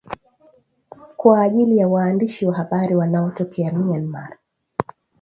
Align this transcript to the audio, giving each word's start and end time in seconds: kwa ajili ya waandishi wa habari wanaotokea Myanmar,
kwa 1.17 1.41
ajili 1.41 1.77
ya 1.77 1.87
waandishi 1.87 2.45
wa 2.45 2.55
habari 2.55 2.95
wanaotokea 2.95 3.71
Myanmar, 3.71 4.37